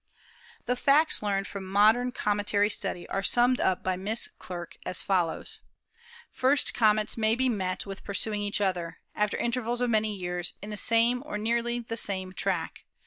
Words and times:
The 0.65 0.75
facts, 0.75 1.21
learned 1.21 1.45
from 1.45 1.63
modern 1.63 2.11
cometary 2.11 2.71
study 2.71 3.07
are 3.09 3.21
summed 3.21 3.59
up 3.59 3.83
by 3.83 3.95
Miss 3.97 4.27
Clerke 4.39 4.79
as 4.83 5.03
follows: 5.03 5.59
"First, 6.31 6.73
comets 6.73 7.17
may 7.17 7.35
be 7.35 7.49
met 7.49 7.85
with 7.85 8.03
pursuing 8.03 8.41
each 8.41 8.61
other, 8.61 8.97
after 9.13 9.37
intervals 9.37 9.79
of 9.79 9.91
many 9.91 10.15
years, 10.15 10.55
in 10.59 10.71
the 10.71 10.75
same, 10.75 11.21
or 11.23 11.37
nearly 11.37 11.77
the 11.77 11.97
same, 11.97 12.33
track; 12.33 12.33
so 12.33 12.33
Fig 12.33 12.33
34— 12.33 12.33
Jupiter's 12.33 12.81
Family 12.81 12.81
of 12.81 12.85
Comets. 12.87 12.89